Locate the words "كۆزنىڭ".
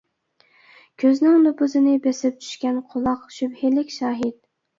1.03-1.35